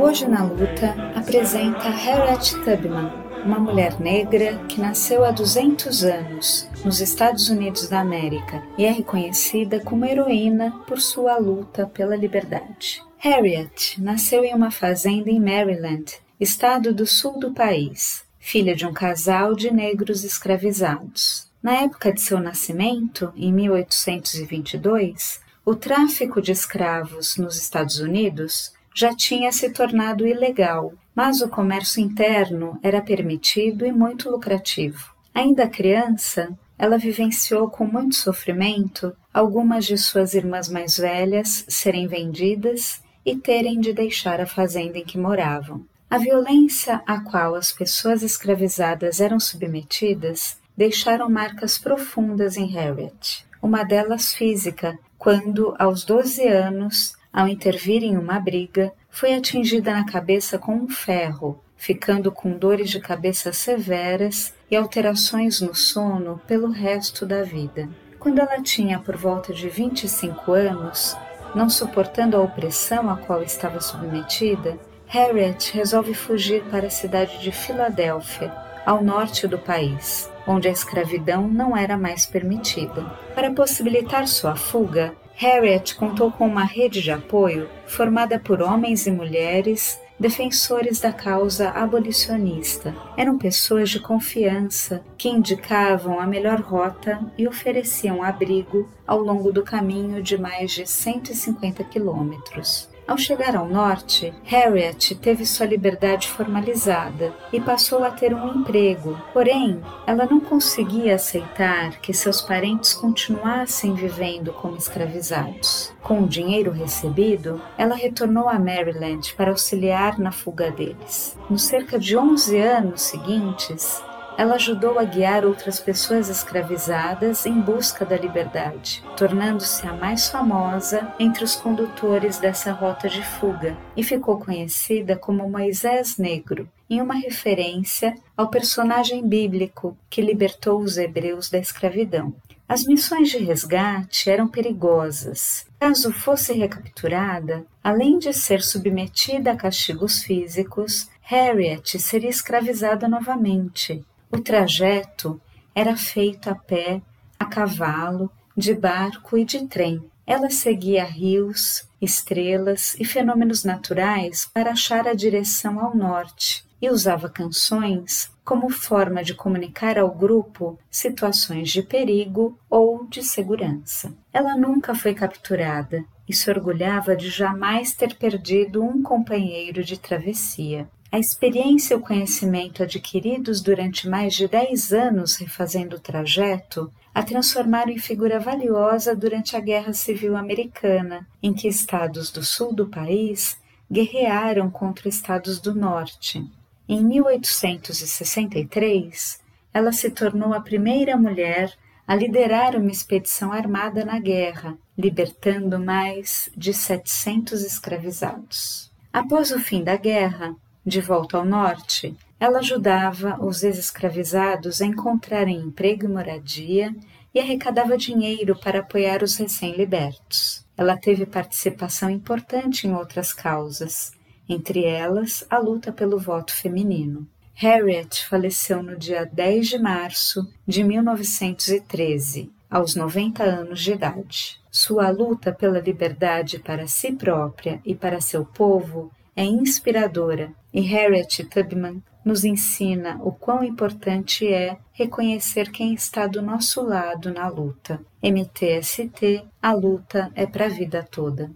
Hoje 0.00 0.28
na 0.28 0.44
Luta 0.44 0.94
apresenta 1.14 1.88
Harriet 1.88 2.54
Tubman, 2.64 3.10
uma 3.44 3.58
mulher 3.58 3.98
negra 4.00 4.58
que 4.68 4.80
nasceu 4.80 5.24
há 5.24 5.30
200 5.30 6.04
anos 6.04 6.68
nos 6.84 7.00
Estados 7.00 7.48
Unidos 7.48 7.88
da 7.88 8.00
América 8.00 8.62
e 8.76 8.84
é 8.84 8.90
reconhecida 8.90 9.80
como 9.80 10.04
heroína 10.04 10.70
por 10.86 11.00
sua 11.00 11.38
luta 11.38 11.86
pela 11.86 12.16
liberdade. 12.16 13.02
Harriet 13.18 14.00
nasceu 14.00 14.44
em 14.44 14.54
uma 14.54 14.70
fazenda 14.70 15.30
em 15.30 15.40
Maryland, 15.40 16.18
estado 16.38 16.92
do 16.92 17.06
sul 17.06 17.38
do 17.38 17.52
país, 17.52 18.24
filha 18.38 18.74
de 18.74 18.86
um 18.86 18.92
casal 18.92 19.54
de 19.54 19.70
negros 19.70 20.24
escravizados. 20.24 21.48
Na 21.62 21.76
época 21.76 22.12
de 22.12 22.20
seu 22.20 22.38
nascimento, 22.38 23.32
em 23.34 23.50
1822, 23.50 25.40
o 25.64 25.74
tráfico 25.74 26.42
de 26.42 26.52
escravos 26.52 27.38
nos 27.38 27.56
Estados 27.56 27.98
Unidos 27.98 28.72
já 28.94 29.14
tinha 29.14 29.50
se 29.50 29.70
tornado 29.70 30.26
ilegal, 30.26 30.92
mas 31.14 31.40
o 31.40 31.48
comércio 31.48 32.02
interno 32.02 32.78
era 32.82 33.00
permitido 33.00 33.86
e 33.86 33.90
muito 33.90 34.30
lucrativo. 34.30 35.14
Ainda 35.34 35.66
criança, 35.66 36.56
ela 36.78 36.98
vivenciou 36.98 37.70
com 37.70 37.86
muito 37.86 38.14
sofrimento 38.14 39.16
algumas 39.32 39.86
de 39.86 39.96
suas 39.96 40.34
irmãs 40.34 40.68
mais 40.68 40.98
velhas 40.98 41.64
serem 41.66 42.06
vendidas 42.06 43.00
e 43.24 43.34
terem 43.34 43.80
de 43.80 43.92
deixar 43.92 44.40
a 44.40 44.46
fazenda 44.46 44.98
em 44.98 45.04
que 45.04 45.16
moravam. 45.16 45.84
A 46.10 46.18
violência 46.18 47.02
a 47.06 47.20
qual 47.20 47.54
as 47.54 47.72
pessoas 47.72 48.22
escravizadas 48.22 49.18
eram 49.18 49.40
submetidas 49.40 50.58
deixaram 50.76 51.30
marcas 51.30 51.78
profundas 51.78 52.56
em 52.56 52.66
Harriet. 52.66 53.46
Uma 53.64 53.82
delas 53.82 54.34
física, 54.34 54.98
quando, 55.16 55.74
aos 55.78 56.04
12 56.04 56.46
anos, 56.46 57.16
ao 57.32 57.48
intervir 57.48 58.04
em 58.04 58.14
uma 58.14 58.38
briga, 58.38 58.92
foi 59.08 59.32
atingida 59.32 59.90
na 59.90 60.04
cabeça 60.04 60.58
com 60.58 60.74
um 60.74 60.86
ferro, 60.86 61.58
ficando 61.74 62.30
com 62.30 62.58
dores 62.58 62.90
de 62.90 63.00
cabeça 63.00 63.54
severas 63.54 64.52
e 64.70 64.76
alterações 64.76 65.62
no 65.62 65.74
sono 65.74 66.42
pelo 66.46 66.70
resto 66.70 67.24
da 67.24 67.42
vida. 67.42 67.88
Quando 68.18 68.38
ela 68.38 68.62
tinha 68.62 68.98
por 68.98 69.16
volta 69.16 69.50
de 69.54 69.70
25 69.70 70.52
anos, 70.52 71.16
não 71.54 71.70
suportando 71.70 72.36
a 72.36 72.42
opressão 72.42 73.08
a 73.08 73.16
qual 73.16 73.42
estava 73.42 73.80
submetida, 73.80 74.78
Harriet 75.06 75.72
resolve 75.72 76.12
fugir 76.12 76.62
para 76.64 76.88
a 76.88 76.90
cidade 76.90 77.38
de 77.38 77.50
Filadélfia, 77.50 78.54
ao 78.84 79.02
norte 79.02 79.48
do 79.48 79.58
país, 79.58 80.30
onde 80.46 80.68
a 80.68 80.72
escravidão 80.72 81.48
não 81.48 81.76
era 81.76 81.96
mais 81.96 82.26
permitida. 82.26 83.04
Para 83.34 83.52
possibilitar 83.52 84.26
sua 84.28 84.56
fuga, 84.56 85.14
Harriet 85.34 85.96
contou 85.96 86.30
com 86.30 86.46
uma 86.46 86.64
rede 86.64 87.02
de 87.02 87.10
apoio 87.10 87.68
formada 87.86 88.38
por 88.38 88.62
homens 88.62 89.06
e 89.06 89.10
mulheres 89.10 89.98
defensores 90.18 91.00
da 91.00 91.12
causa 91.12 91.70
abolicionista. 91.70 92.94
Eram 93.16 93.36
pessoas 93.36 93.90
de 93.90 93.98
confiança 93.98 95.04
que 95.18 95.28
indicavam 95.28 96.20
a 96.20 96.26
melhor 96.26 96.60
rota 96.60 97.20
e 97.36 97.48
ofereciam 97.48 98.22
abrigo 98.22 98.88
ao 99.06 99.18
longo 99.18 99.52
do 99.52 99.64
caminho 99.64 100.22
de 100.22 100.38
mais 100.38 100.70
de 100.70 100.86
150 100.86 101.82
quilômetros. 101.84 102.93
Ao 103.06 103.18
chegar 103.18 103.54
ao 103.54 103.68
norte, 103.68 104.32
Harriet 104.44 105.14
teve 105.16 105.44
sua 105.44 105.66
liberdade 105.66 106.26
formalizada 106.26 107.34
e 107.52 107.60
passou 107.60 108.02
a 108.02 108.10
ter 108.10 108.34
um 108.34 108.60
emprego. 108.60 109.20
Porém, 109.32 109.82
ela 110.06 110.24
não 110.24 110.40
conseguia 110.40 111.16
aceitar 111.16 112.00
que 112.00 112.14
seus 112.14 112.40
parentes 112.40 112.94
continuassem 112.94 113.94
vivendo 113.94 114.54
como 114.54 114.78
escravizados. 114.78 115.92
Com 116.02 116.22
o 116.22 116.28
dinheiro 116.28 116.70
recebido, 116.70 117.60
ela 117.76 117.94
retornou 117.94 118.48
a 118.48 118.58
Maryland 118.58 119.34
para 119.34 119.50
auxiliar 119.50 120.18
na 120.18 120.32
fuga 120.32 120.70
deles. 120.70 121.38
Nos 121.50 121.64
cerca 121.64 121.98
de 121.98 122.16
11 122.16 122.58
anos 122.58 123.02
seguintes, 123.02 124.02
ela 124.36 124.56
ajudou 124.56 124.98
a 124.98 125.04
guiar 125.04 125.44
outras 125.44 125.78
pessoas 125.78 126.28
escravizadas 126.28 127.46
em 127.46 127.60
busca 127.60 128.04
da 128.04 128.16
liberdade, 128.16 129.02
tornando-se 129.16 129.86
a 129.86 129.92
mais 129.92 130.28
famosa 130.28 131.12
entre 131.18 131.44
os 131.44 131.54
condutores 131.54 132.38
dessa 132.38 132.72
rota 132.72 133.08
de 133.08 133.22
fuga 133.22 133.76
e 133.96 134.02
ficou 134.02 134.38
conhecida 134.38 135.16
como 135.16 135.48
Moisés 135.48 136.18
Negro, 136.18 136.68
em 136.90 137.00
uma 137.00 137.14
referência 137.14 138.14
ao 138.36 138.48
personagem 138.48 139.26
bíblico 139.26 139.96
que 140.10 140.20
libertou 140.20 140.80
os 140.80 140.98
hebreus 140.98 141.48
da 141.48 141.58
escravidão. 141.58 142.34
As 142.68 142.84
missões 142.84 143.30
de 143.30 143.38
resgate 143.38 144.30
eram 144.30 144.48
perigosas. 144.48 145.66
Caso 145.78 146.10
fosse 146.12 146.54
recapturada, 146.54 147.64
além 147.82 148.18
de 148.18 148.32
ser 148.32 148.62
submetida 148.62 149.52
a 149.52 149.56
castigos 149.56 150.22
físicos, 150.22 151.08
Harriet 151.20 151.98
seria 151.98 152.30
escravizada 152.30 153.06
novamente 153.06 154.04
o 154.34 154.40
trajeto 154.40 155.40
era 155.72 155.96
feito 155.96 156.50
a 156.50 156.56
pé, 156.56 157.00
a 157.38 157.44
cavalo, 157.44 158.28
de 158.56 158.74
barco 158.74 159.38
e 159.38 159.44
de 159.44 159.64
trem. 159.68 160.04
Ela 160.26 160.50
seguia 160.50 161.04
rios, 161.04 161.88
estrelas 162.04 162.94
e 163.00 163.04
fenômenos 163.04 163.64
naturais 163.64 164.48
para 164.52 164.72
achar 164.72 165.08
a 165.08 165.14
direção 165.14 165.80
ao 165.80 165.96
norte 165.96 166.64
e 166.80 166.90
usava 166.90 167.28
canções 167.28 168.30
como 168.44 168.68
forma 168.68 169.24
de 169.24 169.34
comunicar 169.34 169.98
ao 169.98 170.10
grupo 170.10 170.78
situações 170.90 171.70
de 171.70 171.82
perigo 171.82 172.58
ou 172.68 173.06
de 173.06 173.22
segurança. 173.22 174.14
Ela 174.32 174.54
nunca 174.54 174.94
foi 174.94 175.14
capturada 175.14 176.04
e 176.28 176.34
se 176.34 176.50
orgulhava 176.50 177.16
de 177.16 177.30
jamais 177.30 177.94
ter 177.94 178.14
perdido 178.16 178.82
um 178.82 179.02
companheiro 179.02 179.82
de 179.82 179.98
travessia. 179.98 180.88
A 181.10 181.18
experiência 181.18 181.94
e 181.94 181.96
o 181.96 182.00
conhecimento 182.00 182.82
adquiridos 182.82 183.60
durante 183.60 184.08
mais 184.08 184.34
de 184.34 184.48
dez 184.48 184.92
anos 184.92 185.36
refazendo 185.36 185.96
o 185.96 186.00
trajeto 186.00 186.92
a 187.14 187.22
transformaram 187.22 187.92
em 187.92 187.98
figura 187.98 188.40
valiosa 188.40 189.14
durante 189.14 189.56
a 189.56 189.60
Guerra 189.60 189.92
Civil 189.92 190.36
Americana, 190.36 191.24
em 191.40 191.54
que 191.54 191.68
estados 191.94 192.32
do 192.32 192.42
sul 192.42 192.74
do 192.74 192.88
país 192.88 193.56
guerrearam 193.90 194.68
contra 194.68 195.08
estados 195.08 195.60
do 195.60 195.72
norte. 195.72 196.44
Em 196.88 197.00
1863, 197.04 199.40
ela 199.72 199.92
se 199.92 200.10
tornou 200.10 200.52
a 200.52 200.60
primeira 200.60 201.16
mulher 201.16 201.72
a 202.06 202.14
liderar 202.16 202.74
uma 202.74 202.90
expedição 202.90 203.52
armada 203.52 204.04
na 204.04 204.18
guerra, 204.18 204.76
libertando 204.98 205.78
mais 205.78 206.50
de 206.56 206.74
700 206.74 207.62
escravizados. 207.62 208.90
Após 209.12 209.52
o 209.52 209.60
fim 209.60 209.84
da 209.84 209.94
guerra, 209.96 210.56
de 210.84 211.00
volta 211.00 211.38
ao 211.38 211.44
norte, 211.44 212.16
ela 212.40 212.58
ajudava 212.58 213.38
os 213.40 213.62
ex-escravizados 213.62 214.82
a 214.82 214.86
encontrarem 214.86 215.58
emprego 215.58 216.06
e 216.06 216.08
moradia 216.08 216.92
e 217.32 217.38
arrecadava 217.38 217.96
dinheiro 217.96 218.56
para 218.56 218.80
apoiar 218.80 219.22
os 219.22 219.36
recém-libertos. 219.36 220.63
Ela 220.76 220.96
teve 220.96 221.24
participação 221.24 222.10
importante 222.10 222.86
em 222.86 222.94
outras 222.94 223.32
causas, 223.32 224.12
entre 224.48 224.84
elas 224.84 225.44
a 225.48 225.58
luta 225.58 225.92
pelo 225.92 226.18
voto 226.18 226.54
feminino. 226.54 227.26
Harriet 227.54 228.26
faleceu 228.26 228.82
no 228.82 228.96
dia 228.96 229.24
10 229.24 229.68
de 229.68 229.78
março 229.78 230.52
de 230.66 230.82
1913, 230.82 232.50
aos 232.68 232.96
90 232.96 233.44
anos 233.44 233.80
de 233.80 233.92
idade. 233.92 234.60
Sua 234.70 235.08
luta 235.10 235.52
pela 235.52 235.78
liberdade 235.78 236.58
para 236.58 236.88
si 236.88 237.12
própria 237.12 237.80
e 237.84 237.94
para 237.94 238.20
seu 238.20 238.44
povo 238.44 239.12
é 239.36 239.44
inspiradora 239.44 240.52
e 240.72 240.80
Harriet 240.80 241.44
Tubman 241.44 242.02
nos 242.24 242.44
ensina 242.44 243.20
o 243.22 243.30
quão 243.30 243.62
importante 243.62 244.46
é 244.46 244.78
reconhecer 244.92 245.70
quem 245.70 245.92
está 245.94 246.26
do 246.26 246.40
nosso 246.40 246.82
lado 246.82 247.32
na 247.32 247.48
luta. 247.48 248.00
MTST, 248.22 249.44
a 249.60 249.72
luta 249.72 250.30
é 250.34 250.46
para 250.46 250.66
a 250.66 250.68
vida 250.68 251.06
toda. 251.08 251.50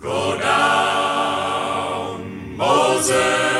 Go 0.00 0.36
down, 0.38 2.18
Moses. 2.56 3.57